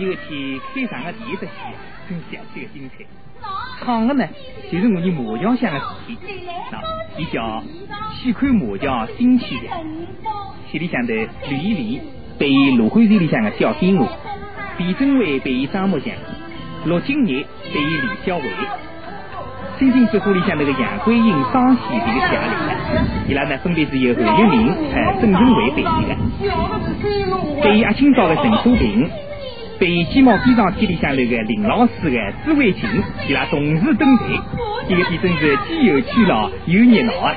[0.00, 1.50] 有天开场的第一只戏，
[2.08, 3.04] 真想起个精彩。
[3.78, 4.26] 唱的呢，
[4.72, 6.16] 就是我们麻将乡的事体。
[6.72, 6.80] 啊，
[7.18, 7.62] 伊叫
[8.14, 9.78] 喜看麻将新气象。
[10.70, 11.14] 戏里向的
[11.48, 12.00] 吕一丽
[12.38, 14.08] 扮演卢汉水里向的小金鹅，
[14.78, 16.14] 毕正伟扮演张木匠，
[16.86, 17.44] 陆金业
[17.74, 18.44] 扮演李小伟。
[19.78, 22.52] 星星之火里向那个杨桂英、张喜这个家里，
[23.28, 26.16] 伊拉呢分别是由韩玉明、哎郑成伟扮演的。
[27.62, 29.10] 扮演阿清早的陈淑萍。
[29.80, 32.82] 被鸡毛非常天里向那个林老师的朱慧琴，
[33.26, 34.24] 伊拉同时登台，
[34.86, 37.34] 这个戏真是既有趣了又热闹啊！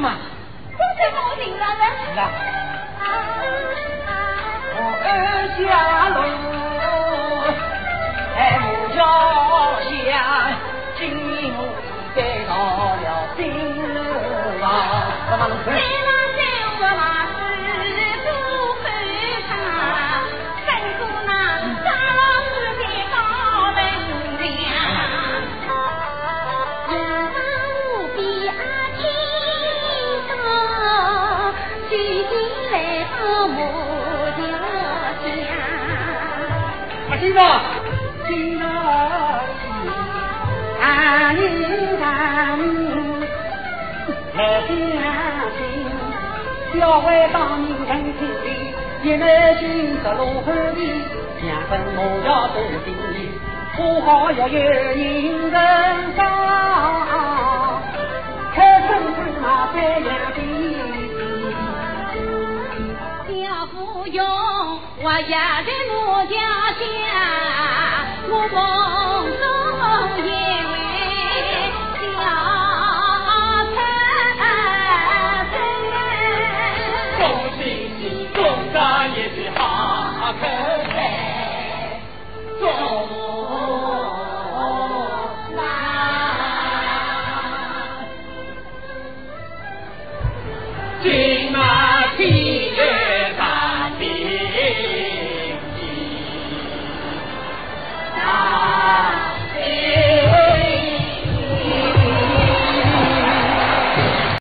[0.00, 0.16] 嘛，
[0.78, 1.64] 这算把我领来
[2.16, 2.22] 了。
[3.00, 3.04] 啊，
[4.76, 4.80] 我
[5.58, 5.60] 下
[6.08, 6.18] 楼，
[8.36, 8.98] 哎，木桥
[9.82, 10.10] 下，
[10.96, 11.52] 金鱼
[12.16, 12.50] 来到
[12.96, 13.06] 了
[13.36, 13.38] 冰
[14.58, 14.62] 上。
[46.80, 48.46] 小为当年人心里，
[49.02, 49.22] 一门
[49.58, 49.64] 心
[50.02, 50.80] 思罗汉里，
[51.42, 52.56] 两分我要走
[52.86, 52.88] 进，
[53.76, 55.52] 不好要有人人
[56.16, 56.24] 上，
[63.72, 64.26] 不用
[65.02, 66.36] 我压在我家
[66.78, 66.82] 乡，
[68.28, 69.09] 我。